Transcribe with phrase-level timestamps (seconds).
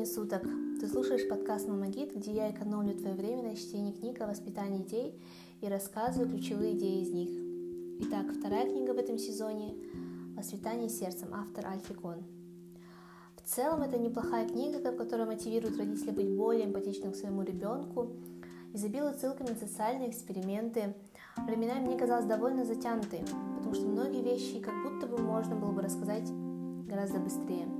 [0.00, 0.42] времени суток!
[0.80, 5.20] Ты слушаешь подкаст «Мамагид», где я экономлю твое время на чтении книг о воспитании детей
[5.60, 7.28] и рассказываю ключевые идеи из них.
[8.06, 9.74] Итак, вторая книга в этом сезоне
[10.36, 12.24] «Воспитание сердцем», автор Альфи Кон.
[13.36, 18.10] В целом, это неплохая книга, которая мотивирует родителей быть более эмпатичным к своему ребенку,
[18.72, 20.94] изобилует ссылками на социальные эксперименты.
[21.36, 23.20] Временами мне казалось довольно затянутой,
[23.58, 26.30] потому что многие вещи как будто бы можно было бы рассказать
[26.88, 27.68] гораздо быстрее–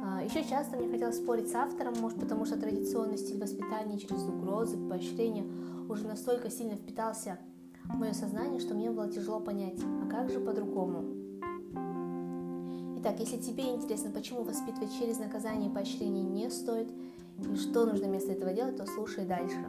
[0.00, 4.78] Еще часто мне хотелось спорить с автором, может потому что традиционный стиль воспитания через угрозы,
[4.88, 5.44] поощрения
[5.90, 7.38] уже настолько сильно впитался
[7.84, 11.04] в мое сознание, что мне было тяжело понять, а как же по-другому.
[12.98, 16.88] Итак, если тебе интересно, почему воспитывать через наказание и поощрение не стоит,
[17.38, 19.66] и что нужно вместо этого делать, то слушай дальше.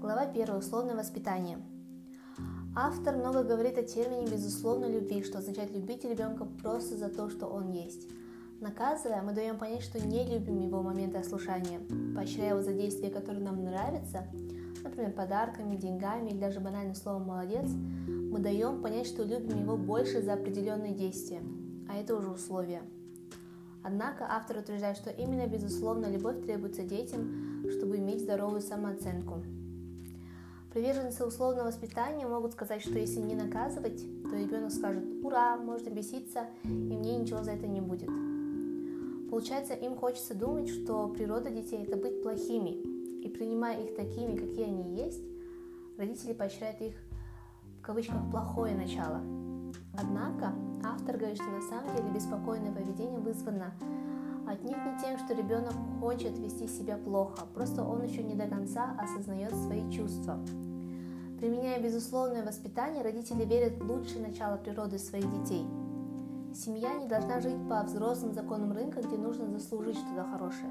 [0.00, 0.56] Глава 1.
[0.56, 1.58] Условное воспитание.
[2.74, 7.46] Автор много говорит о термине безусловной любви, что означает любить ребенка просто за то, что
[7.46, 8.08] он есть–
[8.62, 11.80] Наказывая, мы даем понять, что не любим его моменты ослушания,
[12.14, 14.28] поощряя его за действия, которые нам нравятся,
[14.84, 17.68] например, подарками, деньгами или даже банальным словом «молодец»,
[18.06, 21.42] мы даем понять, что любим его больше за определенные действия,
[21.88, 22.82] а это уже условия.
[23.82, 29.42] Однако автор утверждает, что именно безусловно любовь требуется детям, чтобы иметь здоровую самооценку.
[30.72, 36.46] Приверженцы условного воспитания могут сказать, что если не наказывать, то ребенок скажет «Ура, можно беситься,
[36.62, 38.31] и мне ничего за это не будет».
[39.32, 42.72] Получается, им хочется думать, что природа детей– это быть плохими.
[43.24, 45.22] И принимая их такими, какие они есть,
[45.96, 46.92] родители поощряют их
[47.78, 49.22] в кавычках «плохое начало».
[49.98, 50.52] Однако
[50.84, 53.72] автор говорит, что на самом деле беспокойное поведение вызвано
[54.46, 58.94] отнюдь не тем, что ребенок хочет вести себя плохо, просто он еще не до конца
[59.00, 60.44] осознает свои чувства.
[61.40, 65.66] Применяя безусловное воспитание, родители верят в лучшее начало природы своих детей–
[66.54, 70.70] Семья не должна жить по взрослым законам рынка, где нужно заслужить что-то хорошее.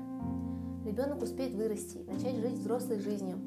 [0.85, 3.39] Ребенок успеет вырасти, начать жить взрослой жизнью.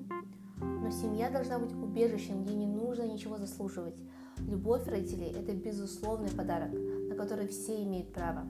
[0.59, 3.95] Но семья должна быть убежищем, где не нужно ничего заслуживать.
[4.39, 8.49] Любовь родителей– это безусловный подарок, на который все имеют право.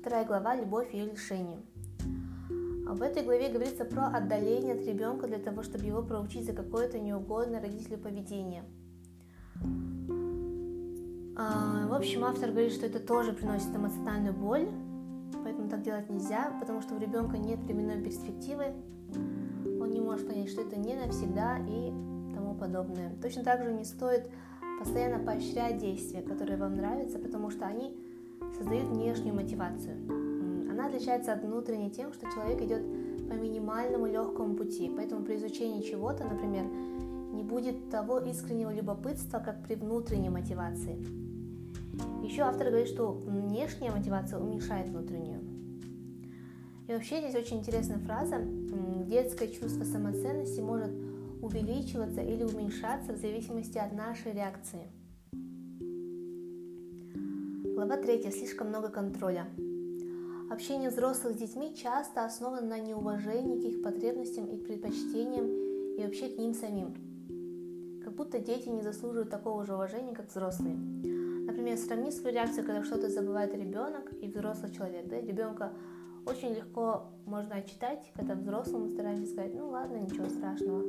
[0.00, 1.60] Вторая глава– любовь и ее лишение.
[1.88, 6.98] В этой главе говорится про отдаление от ребенка для того, чтобы его проучить за какое-то
[6.98, 8.64] неугодное родителю поведение–
[11.36, 14.68] в общем, автор говорит, что это тоже приносит эмоциональную боль,
[15.42, 18.72] поэтому так делать нельзя, потому что у ребенка нет временной перспективы,
[19.80, 21.90] он не может понять, что это не навсегда и
[22.34, 23.12] тому подобное.
[23.20, 24.30] Точно так же не стоит
[24.78, 27.96] постоянно поощрять действия, которые вам нравятся, потому что они
[28.56, 29.96] создают внешнюю мотивацию.
[30.70, 32.82] Она отличается от внутренней тем, что человек идет
[33.28, 36.64] по минимальному легкому пути, поэтому при изучении чего-то, например,
[37.32, 41.23] не будет того искреннего любопытства, как при внутренней мотивации.
[42.22, 45.40] Еще автор говорит, что внешняя мотивация уменьшает внутреннюю.
[46.88, 48.38] И вообще здесь очень интересная фраза.
[49.06, 50.90] Детское чувство самоценности может
[51.42, 54.90] увеличиваться или уменьшаться в зависимости от нашей реакции.
[57.74, 58.30] Глава 3.
[58.30, 59.46] Слишком много контроля.
[60.50, 65.46] Общение взрослых с детьми часто основано на неуважении к их потребностям и предпочтениям
[65.96, 66.94] и вообще к ним самим.
[68.04, 70.76] Как будто дети не заслуживают такого же уважения, как взрослые.
[71.54, 75.06] Например, сравни свою реакцию, когда что-то забывает ребенок и взрослый человек.
[75.06, 75.20] Да?
[75.20, 75.72] Ребенка
[76.26, 80.82] очень легко можно отчитать, когда взрослому стараемся сказать, ну ладно, ничего страшного.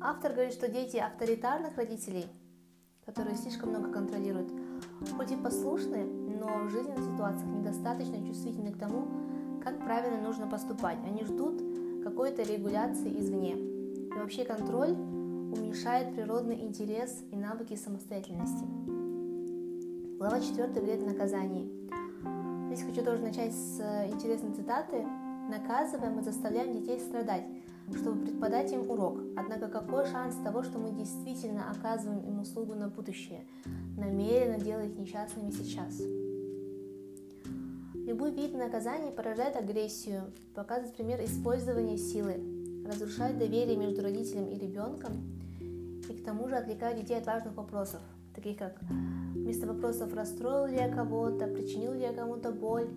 [0.00, 2.26] Автор говорит, что дети авторитарных родителей,
[3.06, 4.50] которые слишком много контролируют,
[5.16, 9.06] хоть и послушны, но в жизненных ситуациях недостаточно чувствительны к тому,
[9.62, 10.98] как правильно нужно поступать.
[11.06, 11.62] Они ждут
[12.02, 13.54] какой-то регуляции извне.
[13.56, 14.96] И вообще контроль
[15.52, 18.64] уменьшает природный интерес и навыки самостоятельности.
[20.18, 21.68] Глава 4 говорит о наказании.
[22.66, 25.04] Здесь хочу тоже начать с э, интересной цитаты.
[25.48, 27.44] Наказывая, мы заставляем детей страдать,
[27.96, 29.18] чтобы преподать им урок.
[29.36, 33.44] Однако какой шанс того, что мы действительно оказываем им услугу на будущее,
[33.96, 36.00] намеренно делая их несчастными сейчас?
[37.94, 42.40] Любой вид наказания порождает агрессию, показывает пример использования силы,
[42.86, 45.39] разрушает доверие между родителем и ребенком
[46.10, 48.00] и к тому же отвлекает детей от важных вопросов,
[48.34, 48.76] таких как
[49.32, 52.88] вместо вопросов «расстроил ли я кого-то?», «причинил ли я кому-то боль?»,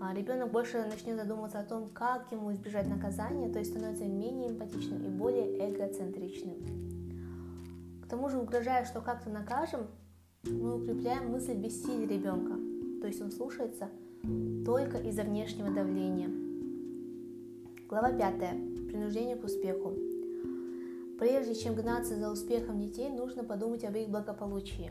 [0.00, 4.50] а ребенок больше начнет задумываться о том, как ему избежать наказания, то есть становится менее
[4.50, 6.56] эмпатичным и более эгоцентричным.
[8.02, 9.86] К тому же, угрожая, что как-то накажем,
[10.42, 12.54] мы укрепляем мысль бессилия ребенка,
[13.00, 13.88] то есть он слушается
[14.66, 16.28] только из-за внешнего давления.
[17.88, 18.88] Глава 5.
[18.88, 20.11] Принуждение к успеху.
[21.22, 24.90] Прежде чем гнаться за успехом детей, нужно подумать об их благополучии.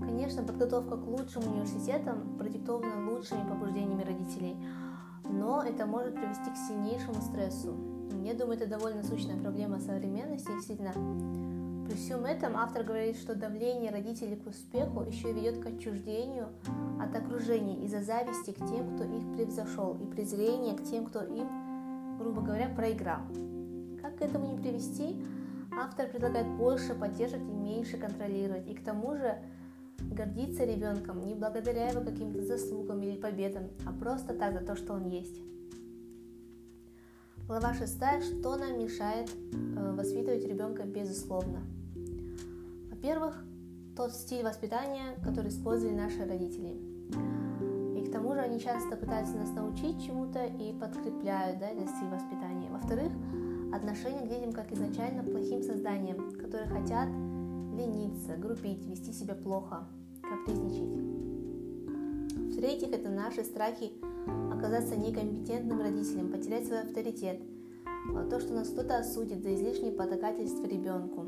[0.00, 4.56] Конечно, подготовка к лучшим университетам продиктована лучшими побуждениями родителей,
[5.22, 7.76] но это может привести к сильнейшему стрессу.
[8.24, 10.48] Я думаю, это довольно сущная проблема современности.
[10.48, 10.90] Действительно,
[11.86, 16.48] при всем этом автор говорит, что давление родителей к успеху еще ведет к отчуждению
[17.00, 22.18] от окружения из-за зависти к тем, кто их превзошел, и презрения к тем, кто им,
[22.18, 23.20] грубо говоря, проиграл.
[24.18, 25.22] К этому не привести?
[25.78, 29.38] Автор предлагает больше поддерживать и меньше контролировать, и к тому же
[29.98, 34.94] гордиться ребенком не благодаря его каким-то заслугам или победам, а просто так за то, что
[34.94, 35.40] он есть.
[37.46, 37.94] Глава 6.
[38.22, 41.60] Что нам мешает э, воспитывать ребенка безусловно?
[42.90, 43.44] Во-первых,
[43.96, 46.74] тот стиль воспитания, который использовали наши родители.
[47.96, 52.08] И к тому же они часто пытаются нас научить чему-то и подкрепляют да, этот стиль
[52.08, 52.68] воспитания.
[52.70, 53.12] Во-вторых,
[53.72, 59.86] отношение к детям как изначально плохим созданием, которые хотят лениться, грубить, вести себя плохо,
[60.22, 61.16] капризничать.
[62.54, 63.92] В-третьих, это наши страхи
[64.52, 67.40] оказаться некомпетентным родителем, потерять свой авторитет,
[68.14, 71.26] а то, что нас кто-то осудит за излишнее потакательство ребенку.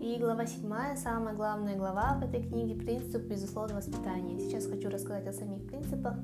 [0.00, 4.38] И глава 7, самая главная глава в этой книге– принцип безусловного воспитания.
[4.38, 6.14] Сейчас хочу рассказать о самих принципах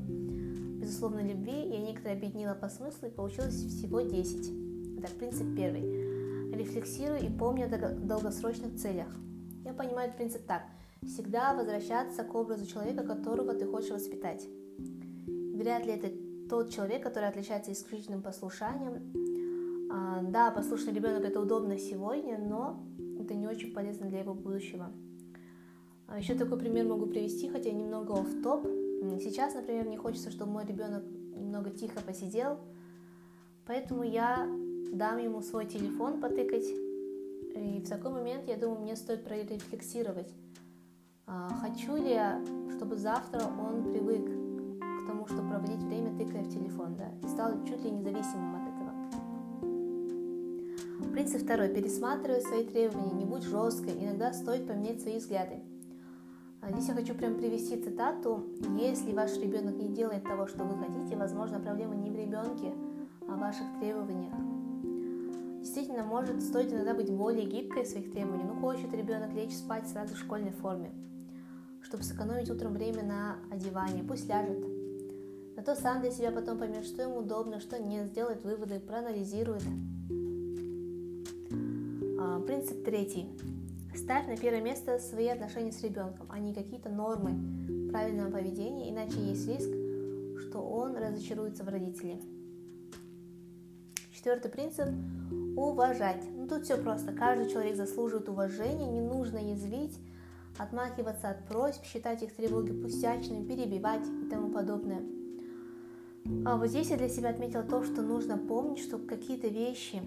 [0.84, 1.68] безусловной любви.
[1.68, 4.98] Я некоторые объединила по смыслу и получилось всего 10.
[4.98, 6.52] Итак, принцип первый.
[6.54, 9.08] Рефлексируй и помни о долгосрочных целях.
[9.64, 10.62] Я понимаю этот принцип так–
[11.06, 14.46] всегда возвращаться к образу человека, которого ты хочешь воспитать.
[15.26, 16.10] Вряд ли это
[16.48, 19.90] тот человек, который отличается исключительным послушанием.
[19.90, 22.84] А, да, послушный ребенок это удобно сегодня, но
[23.20, 24.90] это не очень полезно для его будущего.
[26.06, 28.66] А еще такой пример могу привести, хотя немного в топ.
[29.20, 31.04] Сейчас, например, мне хочется, чтобы мой ребенок
[31.36, 32.58] немного тихо посидел,
[33.66, 34.46] поэтому я
[34.92, 36.66] дам ему свой телефон потыкать.
[37.54, 40.32] И в такой момент, я думаю, мне стоит прорефлексировать,
[41.26, 42.44] а, хочу ли я,
[42.76, 47.64] чтобы завтра он привык к тому, чтобы проводить время, тыкая в телефон, да, и стал
[47.64, 48.84] чуть ли независимым от этого.
[51.12, 51.68] Принцип второй.
[51.68, 55.62] Пересматривай свои требования, не будь жесткой, иногда стоит поменять свои взгляды.
[56.64, 58.44] А, здесь я хочу прям привести цитату.
[58.78, 62.72] Если ваш ребенок не делает того, что вы хотите, возможно, проблема не в ребенке,
[63.28, 64.34] а в ваших требованиях.
[65.60, 68.48] Действительно, может стоит иногда быть более гибкой в своих требованиях.
[68.48, 70.90] Ну, хочет ребенок лечь спать сразу в школьной форме
[71.84, 74.02] чтобы сэкономить утром время на одевание.
[74.02, 74.58] Пусть ляжет.
[75.54, 79.62] Зато сам для себя потом поймет, что ему удобно, что нет, сделает выводы, проанализирует.
[82.18, 83.28] А, принцип третий.
[83.94, 89.20] Ставь на первое место свои отношения с ребенком, а не какие-то нормы правильного поведения, иначе
[89.20, 89.68] есть риск,
[90.40, 92.20] что он разочаруется в родителе.
[94.12, 94.88] Четвертый принцип–
[95.56, 96.24] уважать.
[96.34, 97.12] Ну, тут все просто.
[97.12, 99.96] Каждый человек заслуживает уважения, не нужно язвить,
[100.58, 105.02] отмахиваться от просьб, считать их тревоги пустячными, перебивать и тому подобное.
[106.44, 110.02] А вот здесь я для себя отметила то, что нужно помнить, что какие-то вещи,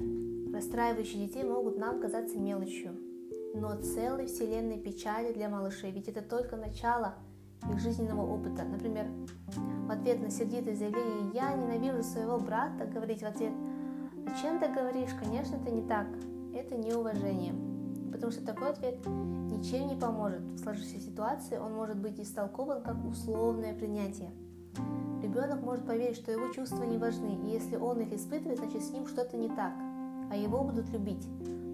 [0.54, 2.98] расстраивающие детей, могут нам казаться мелочью,
[3.60, 7.16] но целой вселенной печали для малышей, ведь это только начало
[7.72, 8.64] их жизненного опыта.
[8.64, 9.08] Например,
[9.88, 13.54] в ответ на сердитое заявление «я ненавижу своего брата», говорить в ответ
[14.26, 15.12] «зачем ты говоришь?
[15.22, 16.08] Конечно, это не так,
[16.54, 17.54] это неуважение»
[18.18, 20.42] потому что такой ответ ничем не поможет.
[20.42, 24.32] В сложившейся ситуации он может быть истолкован как условное принятие.
[25.22, 28.92] Ребенок может поверить, что его чувства не важны, и если он их испытывает, значит с
[28.92, 29.74] ним что-то не так,
[30.32, 31.28] а его будут любить,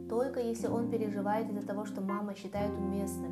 [0.10, 3.32] только если он переживает из-за того, что мама считает уместным.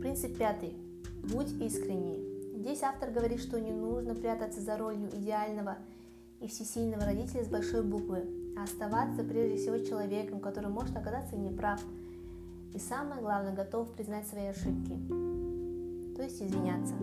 [0.00, 0.74] Принцип пятый.
[1.22, 2.24] Будь искренней.
[2.56, 5.76] Здесь автор говорит, что не нужно прятаться за ролью идеального
[6.40, 8.24] и всесильного родителя с большой буквы,
[8.56, 11.82] а оставаться прежде всего человеком, который может оказаться неправ,
[12.74, 14.98] и самое главное, готов признать свои ошибки,
[16.14, 16.94] то есть извиняться.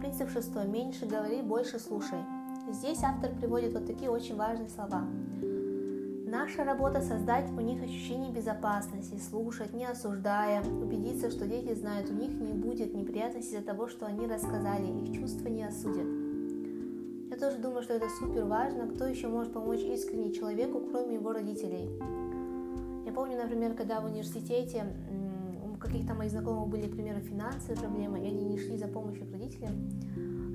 [0.00, 0.66] Принцип шестой.
[0.66, 2.18] Меньше говори, больше слушай.
[2.70, 5.04] Здесь автор приводит вот такие очень важные слова.
[6.26, 12.14] Наша работа создать у них ощущение безопасности, слушать, не осуждая, убедиться, что дети знают, у
[12.14, 16.06] них не будет неприятностей из-за того, что они рассказали, их чувства не осудят.
[17.30, 18.86] Я тоже думаю, что это супер важно.
[18.86, 21.90] Кто еще может помочь искренне человеку, кроме его родителей?
[23.04, 24.86] Я помню, например, когда в университете
[25.64, 29.26] у каких-то моих знакомых были, к примеру, финансовые проблемы, и они не шли за помощью
[29.26, 29.72] к родителям,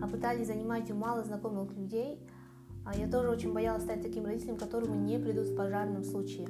[0.06, 2.20] пытались занимать у мало знакомых людей,
[2.86, 6.48] а я тоже очень боялась стать таким родителем, которому не придут в пожарном случае.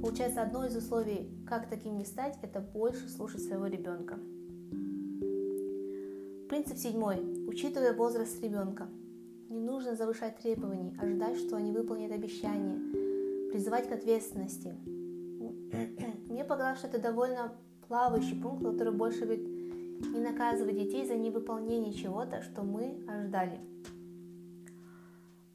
[0.00, 4.18] Получается, одно из условий, как таким не стать, это больше слушать своего ребенка.
[6.48, 7.46] Принцип седьмой.
[7.46, 8.88] Учитывая возраст ребенка–
[9.52, 13.50] не нужно завышать требований, ожидать, что они выполнят обещания.
[13.50, 14.74] призывать к ответственности.
[16.30, 17.52] Мне показалось, что это довольно
[17.86, 19.51] плавающий пункт, который больше говорит
[20.02, 23.60] не наказывать детей за невыполнение чего-то, что мы ожидали.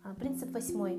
[0.03, 0.95] А, принцип восьмой.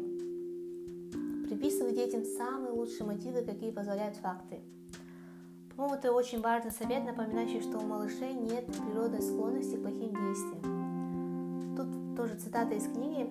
[1.47, 4.61] Приписывать детям самые лучшие мотивы, какие позволяют факты.
[5.75, 11.75] По-моему, это очень важный совет, напоминающий, что у малышей нет природной склонности к плохим действиям.
[11.77, 13.31] Тут тоже цитата из книги.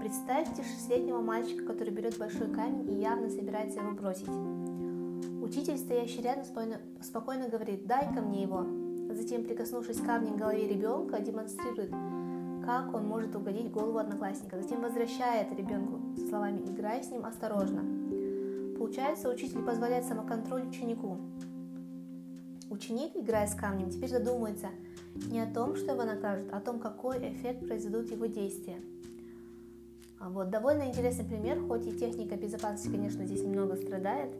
[0.00, 4.28] Представьте шестилетнего мальчика, который берет большой камень и явно собирается его бросить.
[5.40, 6.44] Учитель, стоящий рядом,
[7.00, 8.87] спокойно, говорит «дай-ка мне его».
[9.18, 11.90] Затем, прикоснувшись камнем голове ребенка, демонстрирует,
[12.64, 14.62] как он может угодить голову одноклассника.
[14.62, 15.98] Затем возвращает ребенку
[16.28, 17.82] словами «играй с ним осторожно».
[18.78, 21.18] Получается, учитель позволяет самоконтроль ученику.
[22.70, 24.68] Ученик, играя с камнем, теперь задумается
[25.28, 28.76] не о том, что его накажут, а о том, какой эффект произведут его действия.
[30.20, 34.32] Вот довольно интересный пример, хоть и техника безопасности, конечно, здесь немного страдает,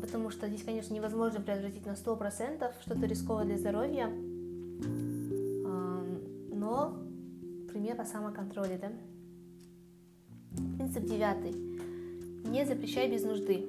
[0.00, 4.08] потому что здесь, конечно, невозможно предотвратить на 100% что-то рисковое для здоровья,
[6.52, 6.98] но
[7.70, 8.92] пример о самоконтроле, да?
[10.76, 11.52] Принцип девятый.
[12.48, 13.66] Не запрещай без нужды.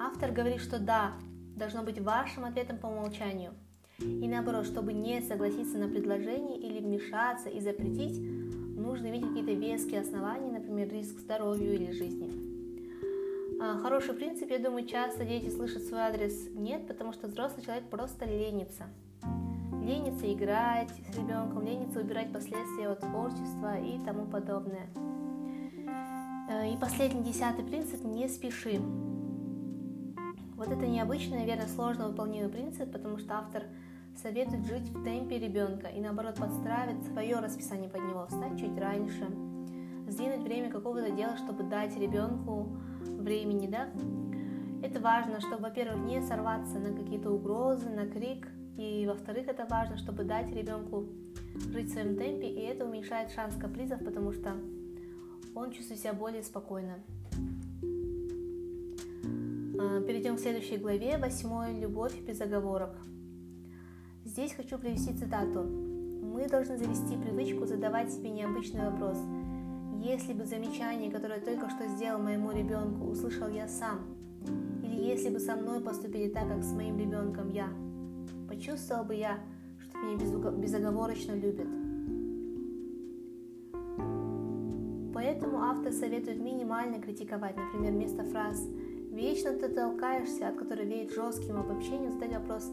[0.00, 1.14] Автор говорит, что да,
[1.56, 3.52] должно быть вашим ответом по умолчанию.
[3.98, 10.02] И наоборот, чтобы не согласиться на предложение или вмешаться и запретить, нужно иметь какие-то веские
[10.02, 12.47] основания, например, риск здоровью или жизни.
[13.60, 17.90] А, хороший принцип, я думаю, часто дети слышат свой адрес «нет», потому что взрослый человек
[17.90, 18.84] просто ленится.
[19.82, 24.86] Ленится играть с ребенком, ленится убирать последствия от творчества и тому подобное.
[26.48, 28.80] Э, и последний, десятый принцип– не спеши.
[30.54, 33.64] Вот это необычный, наверное, сложно выполнимый принцип, потому что автор
[34.14, 39.26] советует жить в темпе ребенка и наоборот подстраивать свое расписание под него, встать чуть раньше,
[40.06, 42.68] сдвинуть время какого-то дела, чтобы дать ребенку
[43.28, 43.88] времени, да.
[44.82, 49.96] Это важно, чтобы, во-первых, не сорваться на какие-то угрозы, на крик, и, во-вторых, это важно,
[49.98, 51.04] чтобы дать ребенку
[51.72, 54.56] жить в своем темпе, и это уменьшает шанс капризов, потому что
[55.54, 56.94] он чувствует себя более спокойно.
[59.80, 62.96] А, перейдем к следующей главе, восьмой «Любовь без оговорок».
[64.24, 65.64] Здесь хочу привести цитату.
[65.64, 69.18] «Мы должны завести привычку задавать себе необычный вопрос.
[69.98, 74.00] Если бы замечание, которое только что сделал моему ребенку, услышал я сам,
[74.82, 77.68] или если бы со мной поступили так, как с моим ребенком я,
[78.48, 79.38] почувствовал бы я,
[79.78, 80.16] что меня
[80.52, 81.68] безоговорочно любят».
[85.12, 88.62] Поэтому автор советует минимально критиковать, например, вместо фраз
[89.18, 92.70] Вечно ты толкаешься, от которой веет жестким обобщением, задать вопрос.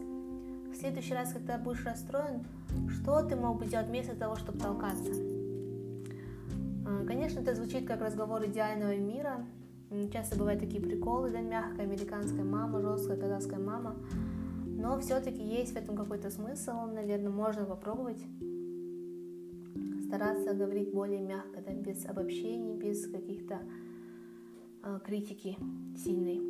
[0.70, 2.44] В следующий раз, когда будешь расстроен,
[2.88, 5.35] что ты мог бы делать вместо того, чтобы толкаться?
[6.86, 9.44] А, конечно, это звучит как разговор идеального мира.
[10.12, 13.96] Часто бывают такие приколы, да, мягкая американская мама, жесткая казахская мама.
[14.64, 18.22] Но все-таки есть в этом какой-то смысл, наверное, можно попробовать
[20.06, 23.60] стараться говорить более мягко, да, без обобщений, без каких-то
[24.86, 25.56] Э, критики
[25.96, 26.40] сильной.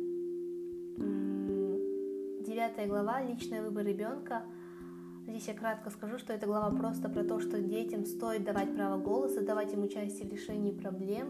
[2.45, 4.43] Девятая глава «Личный выбор ребенка».
[5.27, 8.97] Здесь я кратко скажу, что эта глава просто про то, что детям стоит давать право
[8.97, 11.27] голоса, давать им участие в решении проблем,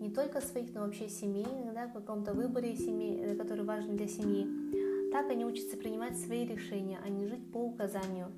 [0.00, 4.08] не только своих, но вообще семейных, да, в каком-то выборе семьи, э, который важен для
[4.08, 5.10] семьи.
[5.12, 8.28] Так они учатся принимать свои решения, а не жить по указанию.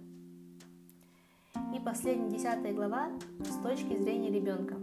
[1.72, 3.10] И последняя десятая глава
[3.44, 4.74] с точки зрения ребенка.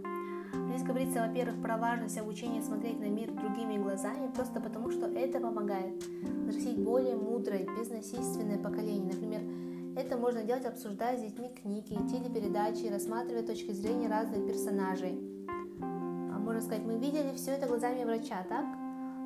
[0.70, 5.38] Здесь говорится, во-первых, про важность обучения смотреть на мир другими глазами, просто потому что это
[5.38, 6.02] помогает
[6.46, 9.12] взрастить более мудрое, безнасильственное поколение.
[9.12, 9.67] Например,
[9.98, 15.18] это можно делать, обсуждая с детьми книги, телепередачи, рассматривая точки зрения разных персонажей.
[15.50, 18.64] А можно сказать, мы видели все это глазами врача, так?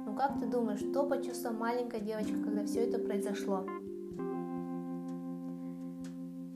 [0.07, 3.67] Ну как ты думаешь, что почувствовала маленькая девочка, когда все это произошло?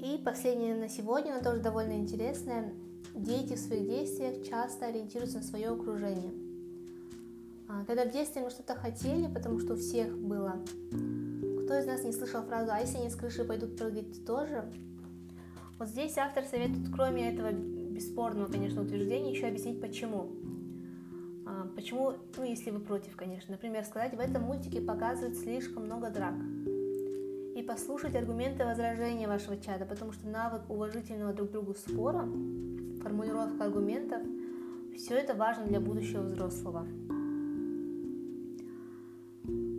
[0.00, 2.72] И последнее на сегодня, но тоже довольно интересное.
[3.14, 6.32] Дети в своих действиях часто ориентируются на свое окружение.
[7.68, 10.56] А, когда в детстве мы что-то хотели, потому что у всех было,
[11.66, 14.64] кто из нас не слышал фразу «а если они с крыши пойдут прыгать, тоже?»
[15.78, 20.30] Вот здесь автор советует, кроме этого бесспорного, конечно, утверждения, еще объяснить, почему.
[21.44, 23.50] А, почему, ну, если вы против, конечно.
[23.52, 26.34] Например, сказать, в этом мультике показывают слишком много драк.
[27.56, 32.28] И послушать аргументы возражения вашего чада, потому что навык уважительного друг другу спора
[33.02, 34.22] формулировка аргументов,
[34.94, 36.86] все это важно для будущего взрослого.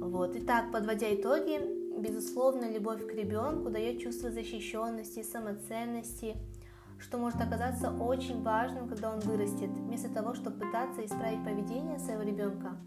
[0.01, 0.35] Вот.
[0.35, 6.35] Итак, подводя итоги, безусловно, любовь к ребенку дает чувство защищенности, самоценности,
[6.99, 12.23] что может оказаться очень важным, когда он вырастет, вместо того, чтобы пытаться исправить поведение своего
[12.23, 12.77] ребенка.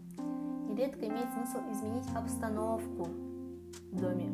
[0.67, 3.07] Нередко имеет смысл изменить обстановку
[3.91, 4.29] в доме.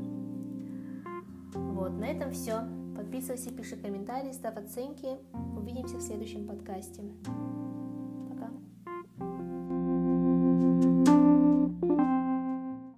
[1.53, 2.61] Вот, на этом все.
[2.95, 5.17] Подписывайся, пиши комментарии, ставь оценки.
[5.55, 7.03] Увидимся в следующем подкасте.